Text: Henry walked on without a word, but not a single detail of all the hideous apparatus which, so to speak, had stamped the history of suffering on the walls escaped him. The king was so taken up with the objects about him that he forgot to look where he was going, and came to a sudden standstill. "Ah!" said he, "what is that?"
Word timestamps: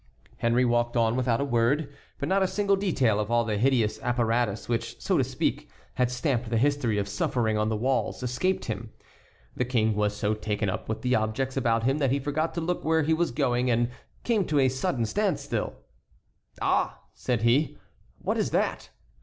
Henry 0.37 0.65
walked 0.65 0.97
on 0.97 1.15
without 1.15 1.39
a 1.39 1.45
word, 1.45 1.93
but 2.17 2.27
not 2.27 2.41
a 2.41 2.47
single 2.47 2.75
detail 2.75 3.19
of 3.19 3.29
all 3.29 3.43
the 3.45 3.59
hideous 3.59 4.01
apparatus 4.01 4.67
which, 4.67 4.99
so 4.99 5.15
to 5.15 5.23
speak, 5.23 5.69
had 5.93 6.09
stamped 6.09 6.49
the 6.49 6.57
history 6.57 6.97
of 6.97 7.07
suffering 7.07 7.55
on 7.55 7.69
the 7.69 7.75
walls 7.75 8.23
escaped 8.23 8.65
him. 8.65 8.91
The 9.55 9.63
king 9.63 9.93
was 9.95 10.17
so 10.17 10.33
taken 10.33 10.71
up 10.71 10.89
with 10.89 11.03
the 11.03 11.13
objects 11.13 11.55
about 11.55 11.83
him 11.83 11.99
that 11.99 12.09
he 12.09 12.17
forgot 12.19 12.55
to 12.55 12.61
look 12.61 12.83
where 12.83 13.03
he 13.03 13.13
was 13.13 13.29
going, 13.29 13.69
and 13.69 13.91
came 14.23 14.43
to 14.45 14.57
a 14.57 14.69
sudden 14.69 15.05
standstill. 15.05 15.73
"Ah!" 16.59 17.01
said 17.13 17.43
he, 17.43 17.77
"what 18.17 18.39
is 18.39 18.49
that?" 18.49 18.89